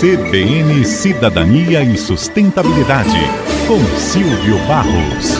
[0.00, 3.18] CBN Cidadania e Sustentabilidade,
[3.66, 5.32] com Silvio Barros.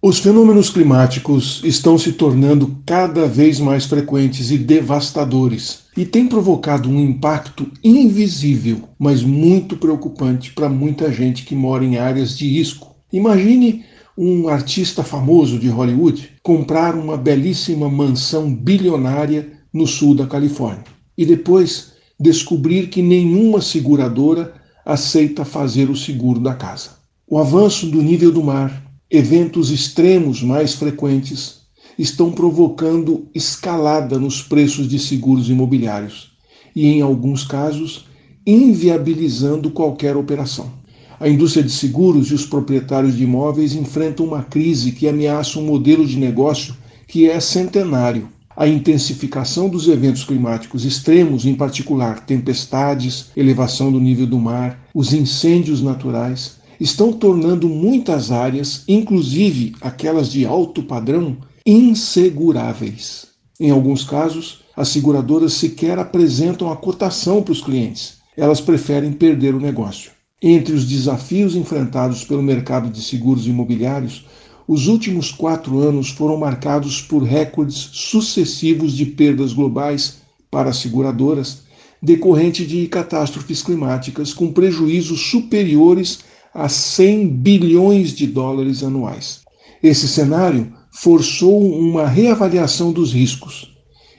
[0.00, 6.88] Os fenômenos climáticos estão se tornando cada vez mais frequentes e devastadores e têm provocado
[6.88, 12.94] um impacto invisível, mas muito preocupante para muita gente que mora em áreas de risco.
[13.12, 13.84] Imagine
[14.16, 20.84] um artista famoso de Hollywood comprar uma belíssima mansão bilionária no sul da Califórnia
[21.16, 24.54] e depois descobrir que nenhuma seguradora
[24.84, 26.90] aceita fazer o seguro da casa.
[27.26, 31.62] O avanço do nível do mar, eventos extremos mais frequentes,
[31.98, 36.32] estão provocando escalada nos preços de seguros imobiliários
[36.74, 38.06] e, em alguns casos,
[38.46, 40.72] inviabilizando qualquer operação.
[41.20, 45.64] A indústria de seguros e os proprietários de imóveis enfrentam uma crise que ameaça um
[45.64, 46.74] modelo de negócio
[47.06, 48.28] que é centenário.
[48.62, 55.12] A intensificação dos eventos climáticos extremos, em particular tempestades, elevação do nível do mar, os
[55.12, 63.26] incêndios naturais, estão tornando muitas áreas, inclusive aquelas de alto padrão, inseguráveis.
[63.58, 68.18] Em alguns casos, as seguradoras sequer apresentam a cotação para os clientes.
[68.36, 70.12] Elas preferem perder o negócio.
[70.40, 74.24] Entre os desafios enfrentados pelo mercado de seguros imobiliários,
[74.66, 80.18] os últimos quatro anos foram marcados por recordes sucessivos de perdas globais
[80.50, 81.62] para as seguradoras,
[82.00, 86.20] decorrente de catástrofes climáticas com prejuízos superiores
[86.54, 89.40] a 100 bilhões de dólares anuais.
[89.82, 93.72] Esse cenário forçou uma reavaliação dos riscos.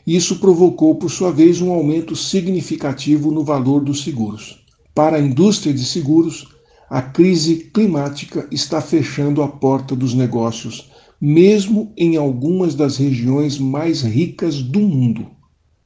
[0.05, 4.59] Isso provocou, por sua vez, um aumento significativo no valor dos seguros.
[4.93, 6.47] Para a indústria de seguros,
[6.93, 14.03] a crise climática está fechando a porta dos negócios, mesmo em algumas das regiões mais
[14.03, 15.25] ricas do mundo.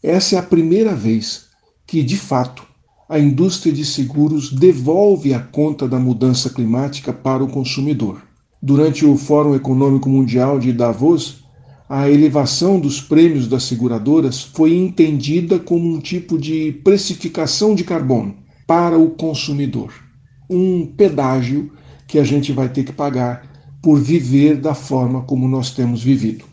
[0.03, 1.45] Essa é a primeira vez
[1.85, 2.61] que, de fato,
[3.07, 8.21] a indústria de seguros devolve a conta da mudança climática para o consumidor.
[8.61, 11.37] Durante o Fórum Econômico Mundial de Davos,
[11.87, 18.35] a elevação dos prêmios das seguradoras foi entendida como um tipo de precificação de carbono
[18.67, 20.05] para o consumidor.
[20.49, 21.71] Um pedágio
[22.07, 23.47] que a gente vai ter que pagar
[23.81, 26.45] por viver da forma como nós temos vivido.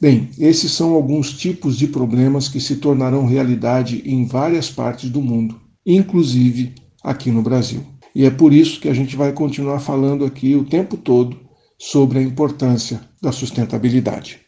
[0.00, 5.20] Bem, esses são alguns tipos de problemas que se tornarão realidade em várias partes do
[5.20, 7.84] mundo, inclusive aqui no Brasil.
[8.14, 11.38] E é por isso que a gente vai continuar falando aqui o tempo todo
[11.78, 14.40] sobre a importância da sustentabilidade.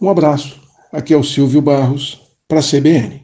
[0.00, 0.60] Um abraço,
[0.92, 3.23] aqui é o Silvio Barros, para a CBN.